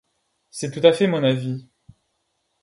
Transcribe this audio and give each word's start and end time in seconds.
C’est 0.49 0.71
tout 0.71 0.83
à 0.87 0.93
fait 0.93 1.05
mon 1.05 1.23
avis. 1.23 1.69